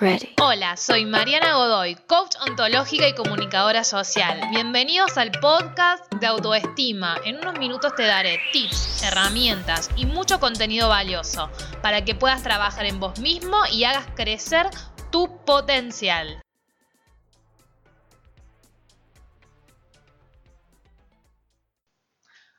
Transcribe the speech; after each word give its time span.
ready. 0.00 0.34
Hola, 0.40 0.76
soy 0.76 1.04
Mariana 1.04 1.54
Godoy, 1.54 1.94
coach 2.06 2.34
ontológica 2.48 3.06
y 3.06 3.14
comunicadora 3.14 3.84
social. 3.84 4.40
Bienvenidos 4.50 5.18
al 5.18 5.30
podcast 5.32 6.12
de 6.14 6.26
autoestima. 6.26 7.16
En 7.24 7.36
unos 7.36 7.58
minutos 7.58 7.94
te 7.94 8.04
daré 8.04 8.40
tips, 8.52 9.02
herramientas 9.02 9.90
y 9.96 10.06
mucho 10.06 10.40
contenido 10.40 10.88
valioso 10.88 11.50
para 11.82 12.04
que 12.04 12.14
puedas 12.14 12.42
trabajar 12.42 12.86
en 12.86 12.98
vos 12.98 13.18
mismo 13.20 13.58
y 13.70 13.84
hagas 13.84 14.06
crecer 14.16 14.66
tu 15.12 15.44
potencial. 15.44 16.40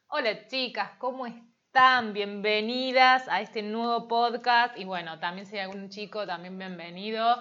Hola 0.07 0.47
chicas, 0.47 0.91
¿cómo 0.99 1.25
están? 1.25 1.50
Están? 1.71 2.11
Bienvenidas 2.11 3.29
a 3.29 3.39
este 3.39 3.61
nuevo 3.61 4.09
podcast. 4.09 4.77
Y 4.77 4.83
bueno, 4.83 5.19
también 5.19 5.47
si 5.47 5.55
hay 5.55 5.61
algún 5.61 5.87
chico, 5.87 6.27
también 6.27 6.57
bienvenido. 6.57 7.37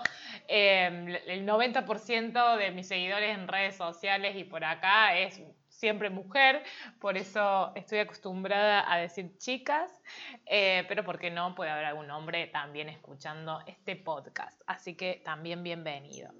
Em, 0.46 1.08
el 1.26 1.44
90% 1.44 2.56
de 2.56 2.70
mis 2.70 2.86
seguidores 2.86 3.36
en 3.36 3.48
redes 3.48 3.74
sociales 3.74 4.36
y 4.36 4.44
por 4.44 4.62
acá 4.62 5.18
es 5.18 5.42
siempre 5.68 6.10
mujer, 6.10 6.62
por 7.00 7.16
eso 7.16 7.72
estoy 7.74 7.98
acostumbrada 7.98 8.84
a 8.92 8.98
decir 8.98 9.36
chicas, 9.38 10.00
eh, 10.46 10.84
pero 10.86 11.04
porque 11.04 11.32
no 11.32 11.56
puede 11.56 11.70
haber 11.70 11.86
algún 11.86 12.08
hombre 12.12 12.46
también 12.46 12.88
escuchando 12.88 13.60
este 13.66 13.96
podcast. 13.96 14.62
Así 14.64 14.94
que 14.94 15.22
también 15.24 15.64
bienvenido. 15.64 16.30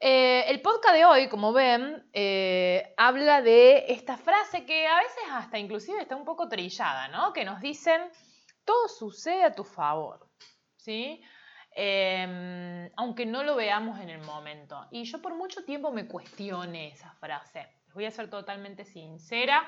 Eh, 0.00 0.44
el 0.48 0.62
podcast 0.62 0.94
de 0.94 1.04
hoy, 1.04 1.28
como 1.28 1.52
ven, 1.52 2.08
eh, 2.12 2.94
habla 2.96 3.42
de 3.42 3.86
esta 3.88 4.16
frase 4.16 4.64
que 4.64 4.86
a 4.86 4.96
veces 4.98 5.24
hasta 5.32 5.58
inclusive 5.58 6.00
está 6.00 6.14
un 6.14 6.24
poco 6.24 6.48
trillada, 6.48 7.08
¿no? 7.08 7.32
Que 7.32 7.44
nos 7.44 7.60
dicen, 7.60 8.02
todo 8.64 8.86
sucede 8.86 9.42
a 9.42 9.54
tu 9.54 9.64
favor, 9.64 10.30
¿sí? 10.76 11.20
Em, 11.72 12.90
aunque 12.96 13.26
no 13.26 13.42
lo 13.42 13.56
veamos 13.56 13.98
en 13.98 14.10
el 14.10 14.20
momento. 14.20 14.86
Y 14.92 15.02
yo 15.02 15.20
por 15.20 15.34
mucho 15.34 15.64
tiempo 15.64 15.90
me 15.90 16.06
cuestioné 16.06 16.88
esa 16.88 17.12
frase. 17.14 17.68
Les 17.86 17.94
voy 17.94 18.04
a 18.04 18.10
ser 18.12 18.30
totalmente 18.30 18.84
sincera, 18.84 19.62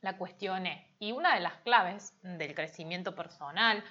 la 0.00 0.16
cuestioné. 0.16 0.94
Y 1.00 1.10
una 1.10 1.34
de 1.34 1.40
las 1.40 1.54
claves 1.58 2.14
del 2.22 2.54
crecimiento 2.54 3.16
personal, 3.16 3.82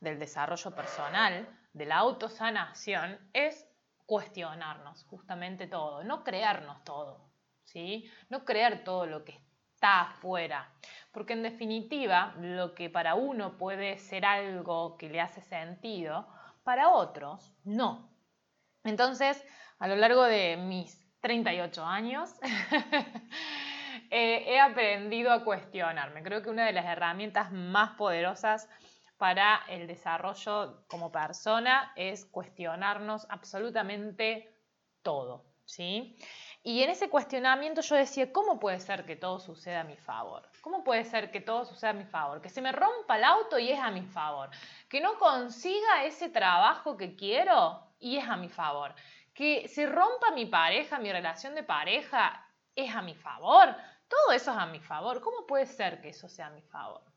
del 0.00 0.18
desarrollo 0.18 0.74
personal, 0.74 1.48
de 1.72 1.86
la 1.86 1.96
autosanación, 1.96 3.18
es 3.32 3.66
cuestionarnos 4.06 5.04
justamente 5.04 5.66
todo, 5.66 6.04
no 6.04 6.24
creernos 6.24 6.82
todo, 6.84 7.30
¿sí? 7.64 8.10
No 8.28 8.44
creer 8.44 8.84
todo 8.84 9.06
lo 9.06 9.24
que 9.24 9.40
está 9.74 10.02
afuera, 10.02 10.70
porque 11.12 11.32
en 11.32 11.42
definitiva 11.42 12.34
lo 12.38 12.74
que 12.74 12.90
para 12.90 13.14
uno 13.14 13.56
puede 13.56 13.98
ser 13.98 14.24
algo 14.24 14.96
que 14.96 15.08
le 15.08 15.20
hace 15.20 15.40
sentido, 15.42 16.26
para 16.62 16.90
otros 16.90 17.54
no. 17.64 18.10
Entonces, 18.84 19.44
a 19.78 19.88
lo 19.88 19.96
largo 19.96 20.22
de 20.24 20.56
mis 20.56 21.04
38 21.20 21.84
años, 21.84 22.34
eh, 24.10 24.44
he 24.46 24.60
aprendido 24.60 25.32
a 25.32 25.44
cuestionarme. 25.44 26.22
Creo 26.22 26.42
que 26.42 26.50
una 26.50 26.66
de 26.66 26.72
las 26.72 26.84
herramientas 26.84 27.50
más 27.52 27.92
poderosas 27.92 28.68
para 29.16 29.62
el 29.68 29.86
desarrollo 29.86 30.84
como 30.88 31.10
persona 31.12 31.92
es 31.96 32.24
cuestionarnos 32.26 33.26
absolutamente 33.30 34.54
todo, 35.02 35.44
¿sí? 35.64 36.16
Y 36.66 36.82
en 36.82 36.90
ese 36.90 37.10
cuestionamiento 37.10 37.82
yo 37.82 37.94
decía, 37.94 38.32
¿cómo 38.32 38.58
puede 38.58 38.80
ser 38.80 39.04
que 39.04 39.16
todo 39.16 39.38
suceda 39.38 39.80
a 39.80 39.84
mi 39.84 39.96
favor? 39.96 40.48
¿Cómo 40.62 40.82
puede 40.82 41.04
ser 41.04 41.30
que 41.30 41.42
todo 41.42 41.66
suceda 41.66 41.90
a 41.90 41.94
mi 41.94 42.06
favor? 42.06 42.40
Que 42.40 42.48
se 42.48 42.62
me 42.62 42.72
rompa 42.72 43.18
el 43.18 43.24
auto 43.24 43.58
y 43.58 43.70
es 43.70 43.78
a 43.78 43.90
mi 43.90 44.02
favor. 44.02 44.48
Que 44.88 45.00
no 45.02 45.18
consiga 45.18 46.04
ese 46.04 46.30
trabajo 46.30 46.96
que 46.96 47.16
quiero 47.16 47.86
y 47.98 48.16
es 48.16 48.26
a 48.26 48.36
mi 48.36 48.48
favor. 48.48 48.94
Que 49.34 49.68
se 49.68 49.86
rompa 49.86 50.30
mi 50.30 50.46
pareja, 50.46 50.98
mi 50.98 51.12
relación 51.12 51.54
de 51.54 51.64
pareja, 51.64 52.48
es 52.74 52.94
a 52.94 53.02
mi 53.02 53.14
favor. 53.14 53.74
Todo 54.08 54.32
eso 54.32 54.50
es 54.50 54.56
a 54.56 54.66
mi 54.66 54.80
favor. 54.80 55.20
¿Cómo 55.20 55.46
puede 55.46 55.66
ser 55.66 56.00
que 56.00 56.08
eso 56.08 56.28
sea 56.28 56.46
a 56.46 56.50
mi 56.50 56.62
favor? 56.62 57.13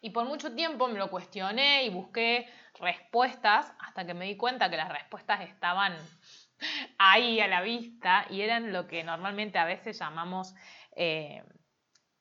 Y 0.00 0.10
por 0.10 0.24
mucho 0.24 0.54
tiempo 0.54 0.88
me 0.88 0.98
lo 0.98 1.10
cuestioné 1.10 1.84
y 1.84 1.90
busqué 1.90 2.48
respuestas 2.78 3.72
hasta 3.78 4.06
que 4.06 4.14
me 4.14 4.24
di 4.24 4.36
cuenta 4.36 4.70
que 4.70 4.76
las 4.76 4.88
respuestas 4.88 5.42
estaban 5.42 5.94
ahí 6.98 7.40
a 7.40 7.48
la 7.48 7.60
vista 7.60 8.26
y 8.30 8.40
eran 8.40 8.72
lo 8.72 8.86
que 8.86 9.04
normalmente 9.04 9.58
a 9.58 9.64
veces 9.64 9.98
llamamos 9.98 10.54
eh, 10.96 11.42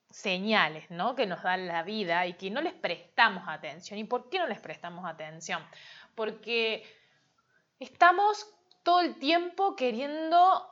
señales 0.09 0.89
¿no? 0.89 1.15
que 1.15 1.25
nos 1.25 1.43
da 1.43 1.55
la 1.55 1.83
vida 1.83 2.25
y 2.27 2.33
que 2.33 2.49
no 2.49 2.61
les 2.61 2.73
prestamos 2.73 3.43
atención. 3.47 3.99
¿Y 3.99 4.03
por 4.03 4.29
qué 4.29 4.39
no 4.39 4.47
les 4.47 4.59
prestamos 4.59 5.05
atención? 5.05 5.63
Porque 6.15 6.83
estamos 7.79 8.45
todo 8.83 9.01
el 9.01 9.17
tiempo 9.19 9.75
queriendo, 9.75 10.67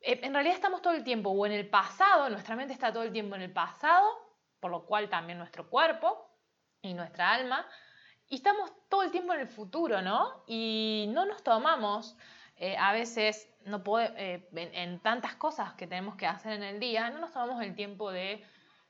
en 0.00 0.34
realidad 0.34 0.56
estamos 0.56 0.82
todo 0.82 0.92
el 0.92 1.04
tiempo 1.04 1.30
o 1.30 1.46
en 1.46 1.52
el 1.52 1.68
pasado, 1.68 2.28
nuestra 2.28 2.56
mente 2.56 2.74
está 2.74 2.92
todo 2.92 3.04
el 3.04 3.12
tiempo 3.12 3.36
en 3.36 3.42
el 3.42 3.52
pasado 3.52 4.21
por 4.62 4.70
lo 4.70 4.86
cual 4.86 5.10
también 5.10 5.38
nuestro 5.38 5.68
cuerpo 5.68 6.30
y 6.82 6.94
nuestra 6.94 7.32
alma. 7.32 7.66
Y 8.28 8.36
estamos 8.36 8.70
todo 8.88 9.02
el 9.02 9.10
tiempo 9.10 9.34
en 9.34 9.40
el 9.40 9.48
futuro, 9.48 10.00
¿no? 10.02 10.44
Y 10.46 11.06
no 11.12 11.26
nos 11.26 11.42
tomamos, 11.42 12.16
eh, 12.56 12.76
a 12.78 12.92
veces, 12.92 13.52
no 13.64 13.82
eh, 13.98 14.48
en, 14.54 15.00
tantas 15.00 15.34
cosas 15.34 15.74
que 15.74 15.88
tenemos 15.88 16.14
que 16.14 16.28
hacer 16.28 16.52
en 16.52 16.62
el 16.62 16.78
día, 16.78 17.10
no 17.10 17.18
nos 17.18 17.32
tomamos 17.32 17.60
el 17.60 17.74
tiempo 17.74 18.12
de 18.12 18.44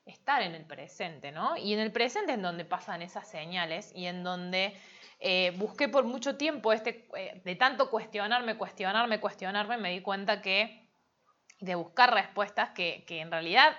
estar 0.05 0.43
en 0.43 0.55
el 0.55 0.67
presente, 0.67 1.33
¿no? 1.33 1.57
Y 1.57 1.73
en 1.73 1.81
el 1.81 1.91
presente 1.91 2.35
es 2.35 2.43
donde 2.43 2.67
pasan 2.67 3.01
esas 3.01 3.27
señales 3.27 3.93
y 3.95 4.05
en 4.05 4.23
donde 4.23 4.77
eh, 5.21 5.55
busqué 5.57 5.89
por 5.89 6.05
mucho 6.05 6.37
tiempo, 6.37 6.75
este, 6.75 7.09
de 7.43 7.57
tanto 7.57 7.89
cuestionarme, 7.89 8.59
cuestionarme, 8.59 9.21
cuestionarme, 9.21 9.79
me 9.79 9.91
di 9.91 10.03
cuenta 10.03 10.43
que 10.43 10.87
de 11.61 11.77
buscar 11.77 12.13
respuestas 12.13 12.71
que 12.75 13.05
en 13.09 13.31
realidad 13.31 13.75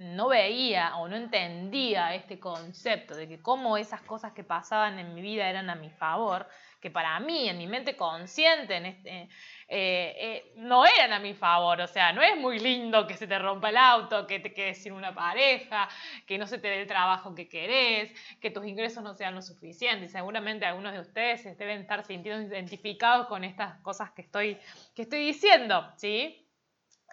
no 0.00 0.28
veía 0.28 0.96
o 0.96 1.08
no 1.08 1.16
entendía 1.16 2.14
este 2.14 2.40
concepto 2.40 3.14
de 3.14 3.28
que 3.28 3.42
cómo 3.42 3.76
esas 3.76 4.00
cosas 4.00 4.32
que 4.32 4.42
pasaban 4.42 4.98
en 4.98 5.14
mi 5.14 5.20
vida 5.20 5.46
eran 5.46 5.68
a 5.68 5.74
mi 5.74 5.90
favor, 5.90 6.48
que 6.80 6.90
para 6.90 7.20
mí, 7.20 7.50
en 7.50 7.58
mi 7.58 7.66
mente 7.66 7.94
consciente, 7.96 8.76
en 8.76 8.86
este, 8.86 9.10
eh, 9.20 9.28
eh, 9.68 10.52
no 10.56 10.86
eran 10.86 11.12
a 11.12 11.18
mi 11.18 11.34
favor. 11.34 11.82
O 11.82 11.86
sea, 11.86 12.14
no 12.14 12.22
es 12.22 12.34
muy 12.38 12.58
lindo 12.58 13.06
que 13.06 13.14
se 13.14 13.26
te 13.26 13.38
rompa 13.38 13.68
el 13.68 13.76
auto, 13.76 14.26
que 14.26 14.40
te 14.40 14.54
quedes 14.54 14.82
sin 14.82 14.94
una 14.94 15.14
pareja, 15.14 15.86
que 16.26 16.38
no 16.38 16.46
se 16.46 16.56
te 16.56 16.68
dé 16.68 16.80
el 16.80 16.86
trabajo 16.86 17.34
que 17.34 17.46
querés, 17.46 18.10
que 18.40 18.50
tus 18.50 18.64
ingresos 18.64 19.04
no 19.04 19.12
sean 19.12 19.34
lo 19.34 19.42
suficiente. 19.42 20.06
Y 20.06 20.08
seguramente 20.08 20.64
algunos 20.64 20.94
de 20.94 21.00
ustedes 21.00 21.44
deben 21.58 21.82
estar 21.82 22.04
sintiendo 22.06 22.48
identificados 22.48 23.26
con 23.26 23.44
estas 23.44 23.78
cosas 23.80 24.12
que 24.12 24.22
estoy, 24.22 24.56
que 24.94 25.02
estoy 25.02 25.26
diciendo, 25.26 25.92
¿sí? 25.96 26.46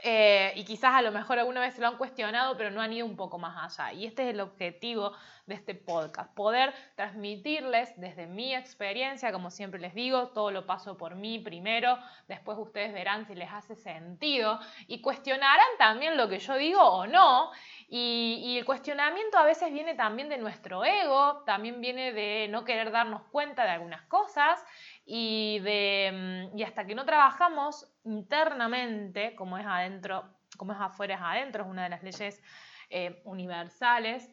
Eh, 0.03 0.53
y 0.55 0.63
quizás 0.63 0.93
a 0.93 1.01
lo 1.01 1.11
mejor 1.11 1.39
alguna 1.39 1.61
vez 1.61 1.73
se 1.73 1.81
lo 1.81 1.87
han 1.87 1.97
cuestionado, 1.97 2.55
pero 2.55 2.69
no 2.69 2.81
han 2.81 2.93
ido 2.93 3.05
un 3.05 3.15
poco 3.15 3.37
más 3.39 3.79
allá. 3.79 3.93
Y 3.93 4.05
este 4.05 4.23
es 4.23 4.29
el 4.29 4.41
objetivo 4.41 5.13
de 5.47 5.55
este 5.55 5.75
podcast, 5.75 6.33
poder 6.35 6.73
transmitirles 6.95 7.93
desde 7.95 8.27
mi 8.27 8.53
experiencia, 8.53 9.31
como 9.31 9.49
siempre 9.49 9.79
les 9.79 9.93
digo, 9.93 10.27
todo 10.29 10.51
lo 10.51 10.65
paso 10.65 10.97
por 10.97 11.15
mí 11.15 11.39
primero, 11.39 11.97
después 12.27 12.57
ustedes 12.57 12.91
verán 12.91 13.25
si 13.25 13.33
les 13.33 13.49
hace 13.49 13.75
sentido 13.75 14.59
y 14.87 14.99
cuestionarán 14.99 15.65
también 15.77 16.17
lo 16.17 16.27
que 16.27 16.39
yo 16.39 16.55
digo 16.57 16.81
o 16.81 17.07
no. 17.07 17.51
Y, 17.87 18.41
y 18.43 18.57
el 18.57 18.65
cuestionamiento 18.65 19.37
a 19.37 19.45
veces 19.45 19.71
viene 19.71 19.95
también 19.95 20.27
de 20.27 20.37
nuestro 20.37 20.83
ego, 20.83 21.43
también 21.45 21.79
viene 21.79 22.11
de 22.11 22.47
no 22.49 22.65
querer 22.65 22.91
darnos 22.91 23.21
cuenta 23.31 23.63
de 23.63 23.69
algunas 23.69 24.01
cosas 24.03 24.59
mm, 25.07 26.57
y 26.57 26.63
hasta 26.63 26.85
que 26.85 26.95
no 26.95 27.05
trabajamos 27.05 27.91
internamente, 28.03 29.35
como 29.35 29.57
es 29.57 29.65
adentro, 29.65 30.23
como 30.57 30.73
es 30.73 30.79
afuera 30.79 31.15
es 31.15 31.21
adentro, 31.21 31.63
es 31.63 31.69
una 31.69 31.83
de 31.83 31.89
las 31.89 32.03
leyes 32.03 32.41
eh, 32.89 33.21
universales, 33.25 34.29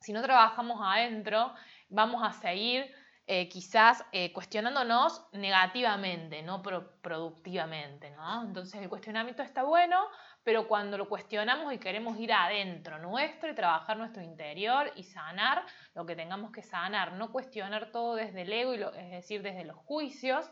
si 0.00 0.12
no 0.12 0.22
trabajamos 0.22 0.80
adentro, 0.82 1.52
vamos 1.88 2.22
a 2.22 2.32
seguir 2.32 2.92
eh, 3.28 3.48
quizás 3.48 4.04
eh, 4.12 4.32
cuestionándonos 4.32 5.26
negativamente, 5.32 6.42
no 6.42 6.62
productivamente. 6.62 8.10
¿no? 8.12 8.44
Entonces 8.44 8.80
el 8.80 8.88
cuestionamiento 8.88 9.42
está 9.42 9.64
bueno, 9.64 10.06
pero 10.44 10.68
cuando 10.68 10.96
lo 10.96 11.08
cuestionamos 11.08 11.72
y 11.72 11.78
queremos 11.78 12.16
ir 12.20 12.32
adentro 12.32 12.98
nuestro 12.98 13.50
y 13.50 13.54
trabajar 13.54 13.96
nuestro 13.96 14.22
interior 14.22 14.92
y 14.94 15.02
sanar 15.02 15.64
lo 15.94 16.06
que 16.06 16.14
tengamos 16.14 16.52
que 16.52 16.62
sanar, 16.62 17.14
no 17.14 17.32
cuestionar 17.32 17.90
todo 17.90 18.14
desde 18.14 18.42
el 18.42 18.52
ego, 18.52 18.74
y 18.74 18.82
es 18.82 19.10
decir, 19.10 19.42
desde 19.42 19.64
los 19.64 19.76
juicios, 19.76 20.48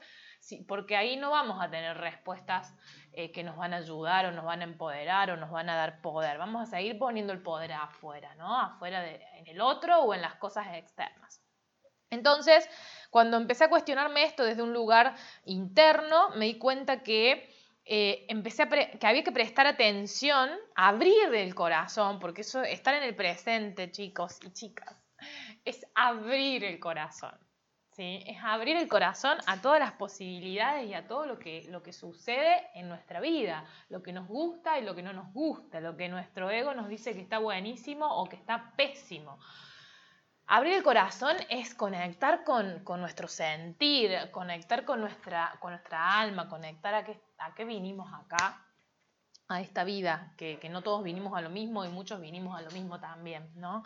porque 0.66 0.96
ahí 0.96 1.16
no 1.16 1.31
vamos 1.31 1.62
a 1.62 1.70
tener 1.70 1.96
respuestas 1.96 2.75
eh, 3.12 3.31
que 3.31 3.44
nos 3.44 3.56
van 3.56 3.72
a 3.72 3.76
ayudar 3.76 4.26
o 4.26 4.32
nos 4.32 4.44
van 4.44 4.62
a 4.62 4.64
empoderar 4.64 5.31
o 5.31 5.37
nos 5.37 5.52
van 5.52 5.70
a 5.70 5.76
dar 5.76 6.00
poder. 6.00 6.38
Vamos 6.38 6.62
a 6.62 6.66
seguir 6.66 6.99
poniendo 6.99 7.32
el 7.32 7.40
poder 7.40 7.72
afuera, 7.72 8.34
¿no? 8.34 8.60
Afuera 8.60 9.00
de, 9.00 9.22
en 9.37 9.46
el 9.46 9.60
otro 9.60 10.00
o 10.00 10.12
en 10.12 10.22
las 10.22 10.34
cosas 10.34 10.66
externas. 10.75 11.44
Entonces, 12.14 12.69
cuando 13.11 13.37
empecé 13.37 13.64
a 13.64 13.69
cuestionarme 13.69 14.25
esto 14.25 14.44
desde 14.44 14.62
un 14.62 14.72
lugar 14.72 15.14
interno, 15.44 16.31
me 16.31 16.46
di 16.46 16.58
cuenta 16.58 17.02
que 17.02 17.49
eh, 17.84 18.25
empecé 18.28 18.62
a 18.62 18.69
que 18.69 19.06
había 19.06 19.22
que 19.22 19.32
prestar 19.32 19.66
atención, 19.66 20.50
abrir 20.75 21.34
el 21.34 21.55
corazón, 21.55 22.19
porque 22.19 22.40
eso, 22.40 22.62
estar 22.62 22.94
en 22.94 23.02
el 23.02 23.14
presente, 23.14 23.90
chicos 23.90 24.38
y 24.43 24.52
chicas, 24.52 24.96
es 25.64 25.87
abrir 25.94 26.64
el 26.64 26.81
corazón. 26.81 27.38
¿sí? 27.94 28.25
Es 28.26 28.38
abrir 28.43 28.76
el 28.76 28.88
corazón 28.88 29.38
a 29.46 29.61
todas 29.61 29.78
las 29.78 29.93
posibilidades 29.93 30.88
y 30.88 30.94
a 30.94 31.06
todo 31.06 31.26
lo 31.26 31.38
que, 31.38 31.66
lo 31.69 31.82
que 31.82 31.93
sucede 31.93 32.69
en 32.75 32.88
nuestra 32.88 33.20
vida, 33.20 33.64
lo 33.88 34.02
que 34.02 34.12
nos 34.12 34.26
gusta 34.26 34.78
y 34.78 34.82
lo 34.82 34.94
que 34.94 35.02
no 35.02 35.12
nos 35.12 35.32
gusta, 35.32 35.81
lo 35.81 35.96
que 35.96 36.08
nuestro 36.08 36.50
ego 36.50 36.75
nos 36.75 36.88
dice 36.88 37.14
que 37.14 37.20
está 37.20 37.38
buenísimo 37.38 38.06
o 38.06 38.28
que 38.28 38.37
está 38.37 38.72
pésimo. 38.76 39.38
Abrir 40.46 40.75
el 40.75 40.82
corazón 40.82 41.37
es 41.49 41.75
conectar 41.75 42.44
con, 42.44 42.85
nuestro 43.00 43.29
sentir, 43.29 44.31
conectar 44.31 44.85
con 44.85 45.00
nuestra, 45.00 45.56
con 45.61 45.73
nuestra 45.73 46.20
alma, 46.20 46.49
conectar 46.49 46.94
a 46.94 47.05
qué, 47.05 47.19
a 47.38 47.55
qué 47.55 47.64
vinimos 47.64 48.12
acá, 48.12 48.62
a 49.49 49.61
esta 49.61 49.85
vida, 49.85 50.35
que, 50.37 50.58
que 50.58 50.69
no 50.69 50.82
todos 50.82 51.02
vinimos 51.02 51.37
a 51.37 51.41
lo 51.41 51.50
mismo 51.50 51.85
y 51.85 51.88
muchos 51.88 52.20
vinimos 52.20 52.58
a 52.58 52.62
lo 52.62 52.70
mismo 52.73 53.00
también, 53.00 53.50
¿no? 53.56 53.85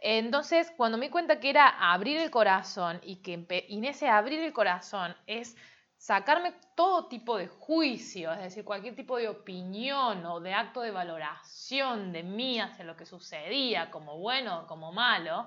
Entonces, 0.00 0.72
cuando 0.76 0.98
me 0.98 1.06
di 1.06 1.10
cuenta 1.12 1.38
que 1.38 1.50
era 1.50 1.68
abrir 1.92 2.18
el 2.18 2.30
corazón 2.30 3.00
y 3.04 3.16
que 3.16 3.46
en 3.48 3.84
ese 3.84 4.08
abrir 4.08 4.40
el 4.40 4.52
corazón 4.52 5.14
es 5.26 5.56
sacarme 5.96 6.54
todo 6.74 7.06
tipo 7.06 7.36
de 7.36 7.46
juicio, 7.46 8.32
es 8.32 8.40
decir, 8.40 8.64
cualquier 8.64 8.96
tipo 8.96 9.16
de 9.18 9.28
opinión 9.28 10.26
o 10.26 10.40
de 10.40 10.54
acto 10.54 10.80
de 10.80 10.90
valoración 10.90 12.12
de 12.12 12.24
mí 12.24 12.58
hacia 12.58 12.84
lo 12.84 12.96
que 12.96 13.06
sucedía, 13.06 13.92
como 13.92 14.18
bueno 14.18 14.62
o 14.62 14.66
como 14.66 14.90
malo, 14.90 15.46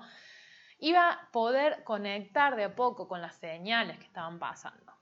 iba 0.78 1.10
a 1.10 1.30
poder 1.30 1.84
conectar 1.84 2.56
de 2.56 2.64
a 2.64 2.74
poco 2.74 3.08
con 3.08 3.22
las 3.22 3.36
señales 3.36 3.98
que 3.98 4.04
estaban 4.04 4.38
pasando 4.38 4.92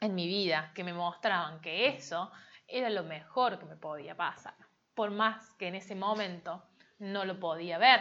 en 0.00 0.14
mi 0.14 0.26
vida, 0.26 0.72
que 0.74 0.84
me 0.84 0.92
mostraban 0.92 1.60
que 1.60 1.88
eso 1.88 2.30
era 2.66 2.90
lo 2.90 3.02
mejor 3.02 3.58
que 3.58 3.64
me 3.64 3.76
podía 3.76 4.16
pasar, 4.16 4.54
por 4.94 5.10
más 5.10 5.54
que 5.54 5.68
en 5.68 5.74
ese 5.74 5.94
momento 5.94 6.62
no 6.98 7.24
lo 7.24 7.38
podía 7.40 7.78
ver. 7.78 8.00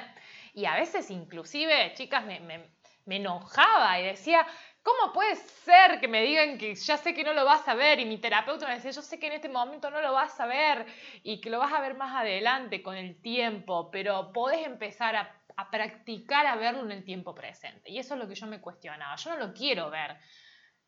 Y 0.54 0.66
a 0.66 0.76
veces 0.76 1.10
inclusive, 1.10 1.94
chicas, 1.94 2.26
me, 2.26 2.76
enojaba 3.06 4.00
y 4.00 4.06
decía, 4.06 4.46
¿cómo 4.84 5.14
puede 5.14 5.36
ser 5.36 6.00
que 6.02 6.10
me 6.10 6.22
digan 6.24 6.58
que 6.58 6.76
ya 6.76 6.98
sé 6.98 7.14
que 7.14 7.24
no 7.24 7.34
lo 7.34 7.46
vas 7.46 7.66
a 7.68 7.74
ver? 7.74 8.00
Y 8.00 8.06
mi 8.06 8.18
terapeuta 8.18 8.68
me 8.68 8.74
decía, 8.74 8.92
yo 8.92 9.02
sé 9.02 9.18
que 9.18 9.28
en 9.28 9.34
este 9.34 9.50
momento 9.50 9.90
no 9.90 10.02
lo 10.02 10.12
vas 10.12 10.38
a 10.40 10.46
ver 10.46 10.86
y 11.24 11.40
que 11.40 11.50
lo 11.50 11.60
vas 11.60 11.72
a 11.72 11.80
ver 11.80 11.96
más 11.96 12.14
adelante 12.16 12.84
con 12.84 12.98
el 12.98 13.22
tiempo, 13.22 13.90
pero 13.92 14.34
podés 14.34 14.66
empezar 14.66 15.16
a, 15.16 15.37
practicar 15.70 16.46
a 16.46 16.56
verlo 16.56 16.84
en 16.84 16.92
el 16.92 17.04
tiempo 17.04 17.34
presente. 17.34 17.90
Y 17.90 17.98
eso 17.98 18.14
es 18.14 18.20
lo 18.20 18.28
que 18.28 18.36
yo 18.36 18.48
me 18.48 18.62
cuestionaba. 18.62 19.16
Yo 19.16 19.32
no 19.32 19.48
lo 19.48 19.54
quiero 19.54 19.90
ver 19.90 20.18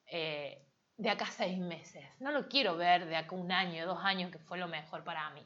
eh, 0.06 0.66
de 0.98 1.10
acá 1.10 1.26
seis 1.26 1.58
meses, 1.58 2.04
no 2.20 2.32
lo 2.32 2.48
quiero 2.48 2.76
ver 2.76 3.06
de 3.06 3.16
acá 3.16 3.36
un 3.36 3.52
año, 3.52 3.86
dos 3.86 4.00
años, 4.04 4.32
que 4.32 4.40
fue 4.40 4.58
lo 4.58 4.68
mejor 4.68 5.04
para 5.04 5.30
mí. 5.32 5.44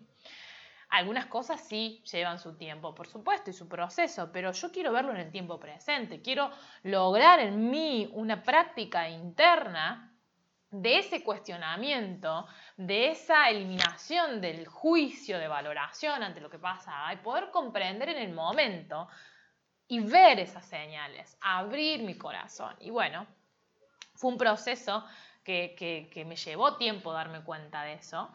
Algunas 0.89 1.25
cosas 1.25 1.61
sí 1.61 2.03
llevan 2.11 2.37
su 2.37 2.55
tiempo, 2.55 2.93
por 2.93 3.07
supuesto, 3.07 3.49
y 3.49 3.53
su 3.53 3.67
proceso, 3.67 4.31
pero 4.31 4.51
yo 4.51 4.71
quiero 4.71 4.91
verlo 4.91 5.11
en 5.11 5.17
el 5.17 5.31
tiempo 5.31 5.59
presente. 5.59 6.21
Quiero 6.21 6.51
lograr 6.83 7.39
en 7.39 7.69
mí 7.69 8.09
una 8.13 8.43
práctica 8.43 9.09
interna 9.09 10.12
de 10.73 10.99
ese 10.99 11.23
cuestionamiento, 11.23 12.47
de 12.75 13.11
esa 13.11 13.49
eliminación 13.49 14.41
del 14.41 14.67
juicio 14.67 15.39
de 15.39 15.47
valoración 15.47 16.23
ante 16.23 16.41
lo 16.41 16.49
que 16.49 16.59
pasa 16.59 17.13
y 17.13 17.17
poder 17.17 17.51
comprender 17.51 18.09
en 18.09 18.17
el 18.17 18.33
momento 18.33 19.07
y 19.87 19.99
ver 19.99 20.39
esas 20.39 20.65
señales, 20.65 21.37
abrir 21.41 22.01
mi 22.01 22.17
corazón. 22.17 22.75
Y 22.79 22.89
bueno, 22.89 23.27
fue 24.15 24.31
un 24.31 24.37
proceso 24.37 25.05
que, 25.43 25.75
que 26.11 26.25
me 26.25 26.35
llevó 26.35 26.77
tiempo 26.77 27.13
darme 27.13 27.43
cuenta 27.43 27.83
de 27.83 27.93
eso 27.93 28.31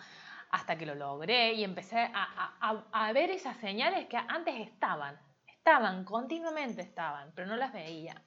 hasta 0.51 0.79
que 0.79 0.87
lo 0.87 0.95
logré 0.95 1.53
y 1.55 1.65
empecé 1.65 2.11
a, 2.15 3.13
ver 3.13 3.31
esas 3.31 3.57
señales 3.59 4.07
que 4.07 4.17
antes 4.17 4.55
estaban, 4.61 5.19
estaban, 5.47 6.05
continuamente 6.05 6.83
estaban, 6.83 7.33
pero 7.35 7.49
no 7.49 7.57
las 7.57 7.73
veía. 7.73 8.23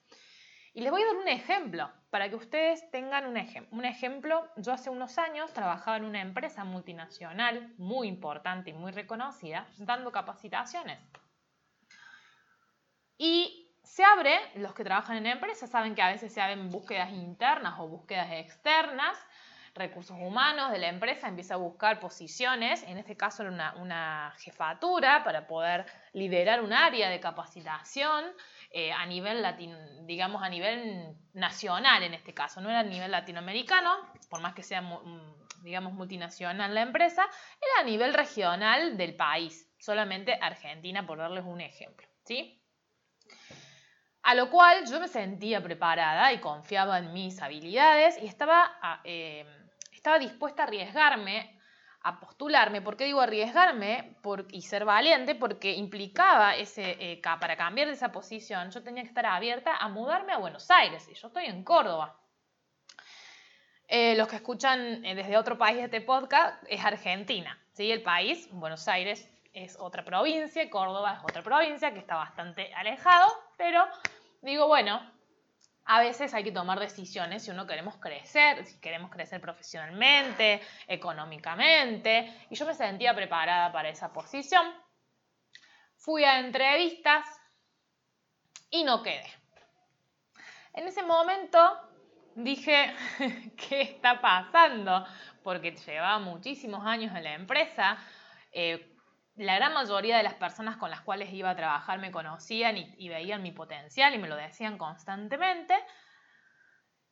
Y 0.73 0.81
les 0.81 0.91
voy 0.91 1.01
a 1.01 1.07
dar 1.07 1.15
un 1.15 1.27
ejemplo 1.27 1.91
para 2.11 2.29
que 2.29 2.35
ustedes 2.35 2.91
tengan 2.91 3.25
un, 3.25 3.37
ejemplo. 3.85 4.47
Yo 4.57 4.73
hace 4.73 4.89
unos 4.89 5.17
años 5.17 5.51
trabajaba 5.53 5.97
en 5.97 6.03
una 6.03 6.21
empresa 6.21 6.65
multinacional 6.65 7.73
muy 7.77 8.09
importante 8.09 8.69
y 8.69 8.73
muy 8.73 8.91
reconocida 8.91 9.65
dando 9.77 10.11
capacitaciones. 10.11 10.99
Y 13.17 13.73
se 13.81 14.03
abre, 14.03 14.37
los 14.55 14.73
que 14.73 14.83
trabajan 14.83 15.17
en 15.17 15.25
empresas 15.25 15.69
saben 15.69 15.95
que 15.95 16.01
a 16.01 16.11
veces 16.11 16.33
se 16.33 16.41
abren 16.41 16.69
búsquedas 16.69 17.11
internas 17.11 17.75
o 17.79 17.87
búsquedas 17.87 18.29
externas 18.33 19.17
recursos 19.73 20.17
humanos 20.19 20.71
de 20.71 20.79
la 20.79 20.89
empresa 20.89 21.27
empieza 21.27 21.53
a 21.53 21.57
buscar 21.57 21.99
posiciones, 21.99 22.83
en 22.83 22.97
este 22.97 23.15
caso 23.15 23.43
era 23.43 23.73
una, 23.77 24.33
jefatura 24.37 25.23
para 25.23 25.47
poder 25.47 25.85
liderar 26.13 26.61
un 26.61 26.73
área 26.73 27.09
de 27.09 27.19
capacitación 27.19 28.25
eh, 28.73 28.91
a 28.91 29.05
nivel 29.05 29.45
digamos 30.05 30.43
a 30.43 30.49
nivel 30.49 31.15
nacional 31.33 32.03
en 32.03 32.13
este 32.13 32.33
caso, 32.33 32.61
no 32.61 32.69
era 32.69 32.79
a 32.79 32.83
nivel 32.83 33.11
latinoamericano, 33.11 33.91
por 34.29 34.41
más 34.41 34.53
que 34.53 34.63
sea 34.63 34.83
digamos 35.61 35.93
multinacional 35.93 36.73
la 36.73 36.81
empresa, 36.81 37.23
era 37.23 37.81
a 37.81 37.83
nivel 37.83 38.13
regional 38.13 38.97
del 38.97 39.15
país, 39.15 39.69
solamente 39.79 40.37
Argentina 40.41 41.05
por 41.05 41.17
darles 41.17 41.45
un 41.45 41.61
ejemplo, 41.61 42.07
¿sí? 42.25 42.57
A 44.23 44.35
lo 44.35 44.49
cual 44.49 44.85
yo 44.89 44.99
me 44.99 45.07
sentía 45.07 45.61
preparada 45.61 46.31
y 46.31 46.39
confiaba 46.39 46.99
en 46.99 47.11
mis 47.11 47.41
habilidades 47.41 48.21
y 48.21 48.27
estaba 48.27 48.77
ah, 48.81 49.01
eh, 49.03 49.45
estaba 49.91 50.17
dispuesta 50.19 50.63
a 50.63 50.65
arriesgarme, 50.65 51.60
a 52.03 52.19
postularme. 52.19 52.81
¿Por 52.81 52.97
qué 52.97 53.05
digo 53.05 53.21
arriesgarme 53.21 54.15
y 54.51 54.61
ser 54.61 54.85
valiente? 54.85 55.35
Porque 55.35 55.73
implicaba 55.73 56.55
ese, 56.55 56.97
eh, 56.99 57.21
para 57.21 57.55
cambiar 57.55 57.87
de 57.87 57.93
esa 57.93 58.11
posición, 58.11 58.71
yo 58.71 58.83
tenía 58.83 59.03
que 59.03 59.09
estar 59.09 59.25
abierta 59.25 59.75
a 59.77 59.87
mudarme 59.89 60.33
a 60.33 60.37
Buenos 60.37 60.69
Aires 60.71 61.07
y 61.09 61.13
yo 61.13 61.27
estoy 61.27 61.45
en 61.45 61.63
Córdoba. 61.63 62.17
Eh, 63.87 64.15
los 64.15 64.27
que 64.27 64.37
escuchan 64.37 65.03
eh, 65.03 65.15
desde 65.15 65.37
otro 65.37 65.57
país 65.57 65.77
este 65.83 66.01
podcast 66.01 66.63
es 66.67 66.83
Argentina. 66.83 67.59
¿sí? 67.73 67.91
El 67.91 68.01
país, 68.01 68.47
Buenos 68.51 68.87
Aires, 68.87 69.29
es 69.53 69.77
otra 69.79 70.03
provincia, 70.05 70.69
Córdoba 70.69 71.15
es 71.17 71.23
otra 71.23 71.43
provincia 71.43 71.93
que 71.93 71.99
está 71.99 72.15
bastante 72.15 72.73
alejado, 72.73 73.27
pero 73.57 73.85
digo, 74.41 74.67
bueno, 74.67 75.01
a 75.85 75.99
veces 75.99 76.33
hay 76.33 76.43
que 76.43 76.51
tomar 76.51 76.79
decisiones 76.79 77.43
si 77.43 77.51
uno 77.51 77.65
queremos 77.65 77.97
crecer, 77.97 78.65
si 78.65 78.79
queremos 78.79 79.11
crecer 79.11 79.41
profesionalmente, 79.41 80.61
económicamente, 80.87 82.45
y 82.49 82.55
yo 82.55 82.65
me 82.65 82.73
sentía 82.73 83.15
preparada 83.15 83.71
para 83.71 83.89
esa 83.89 84.13
posición. 84.13 84.65
Fui 85.97 86.23
a 86.23 86.39
entrevistas 86.39 87.25
y 88.69 88.83
no 88.83 89.03
quedé. 89.03 89.25
En 90.73 90.87
ese 90.87 91.03
momento 91.03 91.59
dije, 92.35 92.93
¿qué 93.57 93.81
está 93.81 94.21
pasando? 94.21 95.05
Porque 95.43 95.71
llevaba 95.71 96.19
muchísimos 96.19 96.85
años 96.85 97.15
en 97.15 97.23
la 97.23 97.33
empresa, 97.33 97.97
eh, 98.51 98.90
la 99.41 99.55
gran 99.55 99.73
mayoría 99.73 100.17
de 100.17 100.23
las 100.23 100.35
personas 100.35 100.77
con 100.77 100.91
las 100.91 101.01
cuales 101.01 101.33
iba 101.33 101.49
a 101.49 101.55
trabajar 101.55 101.99
me 101.99 102.11
conocían 102.11 102.77
y, 102.77 103.09
veían 103.09 103.41
mi 103.41 103.51
potencial 103.51 104.13
y 104.13 104.17
me 104.17 104.27
lo 104.27 104.35
decían 104.35 104.77
constantemente. 104.77 105.73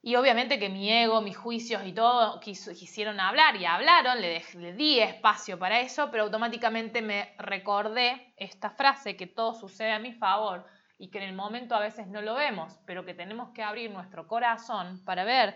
Y 0.02 0.16
obviamente 0.16 0.60
que 0.60 0.70
mi 0.70 0.92
ego, 0.92 1.22
mis 1.22 1.36
juicios 1.36 1.82
y 1.86 1.92
todo 1.92 2.40
quisieron 2.40 3.20
hablar 3.20 3.58
y 3.58 3.66
hablaron, 3.66 4.22
le, 4.22 4.42
le, 4.54 4.74
di 4.74 5.00
espacio 5.00 5.60
para 5.60 5.82
eso, 5.82 6.10
pero 6.10 6.24
automáticamente 6.24 7.02
me 7.02 7.34
recordé 7.38 8.34
esta 8.38 8.70
frase 8.70 9.18
que 9.18 9.28
todo 9.28 9.54
sucede 9.54 9.92
a 9.92 10.00
mi 10.00 10.14
favor 10.14 10.66
y 10.98 11.10
que 11.10 11.18
en 11.18 11.26
el 11.26 11.36
momento 11.36 11.76
a 11.76 11.80
veces 11.80 12.08
no 12.08 12.22
lo 12.22 12.36
vemos, 12.36 12.80
pero 12.86 13.06
que 13.06 13.14
tenemos 13.14 13.50
que 13.50 13.64
abrir 13.64 13.92
nuestro 13.92 14.28
corazón 14.28 15.04
para 15.04 15.26
ver 15.26 15.56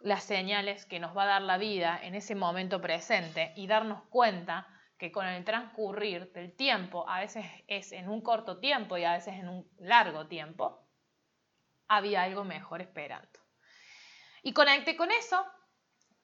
las 0.00 0.22
señales 0.22 0.86
que 0.86 1.00
nos 1.00 1.16
va 1.16 1.24
a 1.24 1.26
dar 1.26 1.42
la 1.42 1.58
vida 1.58 1.98
en 2.02 2.14
ese 2.14 2.34
momento 2.34 2.80
presente 2.80 3.52
y 3.56 3.66
darnos 3.66 4.02
cuenta 4.04 4.66
que 4.98 5.12
con 5.12 5.26
el 5.26 5.44
transcurrir 5.44 6.32
del 6.32 6.54
tiempo, 6.54 7.08
a 7.08 7.20
veces 7.20 7.46
es 7.68 7.92
en 7.92 8.08
un 8.08 8.20
corto 8.20 8.58
tiempo 8.58 8.98
y 8.98 9.04
a 9.04 9.12
veces 9.12 9.34
en 9.34 9.48
un 9.48 9.70
largo 9.78 10.26
tiempo, 10.26 10.84
había 11.86 12.24
algo 12.24 12.44
mejor 12.44 12.82
esperando. 12.82 13.38
Y 14.42 14.52
conecté 14.52 14.96
con 14.96 15.10
eso 15.10 15.44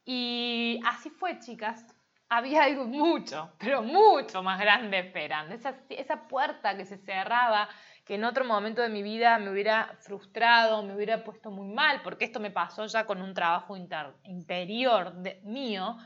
y 0.04 0.80
así 0.84 1.10
fue, 1.10 1.38
chicas. 1.38 1.84
Había 2.28 2.64
algo 2.64 2.86
mucho, 2.86 3.52
pero 3.58 3.82
mucho 3.82 4.42
más 4.42 4.58
grande 4.58 4.98
esperando. 4.98 5.54
Esa, 5.54 5.76
esa 5.88 6.26
puerta 6.26 6.76
que 6.76 6.84
se 6.84 6.98
cerraba, 6.98 7.68
que 8.04 8.16
en 8.16 8.24
otro 8.24 8.44
momento 8.44 8.82
de 8.82 8.88
mi 8.88 9.02
vida 9.02 9.38
me 9.38 9.50
hubiera 9.50 9.96
frustrado, 10.00 10.82
me 10.82 10.94
hubiera 10.96 11.22
puesto 11.22 11.50
muy 11.50 11.68
mal, 11.68 12.02
porque 12.02 12.24
esto 12.24 12.40
me 12.40 12.50
pasó 12.50 12.86
ya 12.86 13.06
con 13.06 13.22
un 13.22 13.34
trabajo 13.34 13.76
interior 13.76 15.14
mío, 15.44 15.96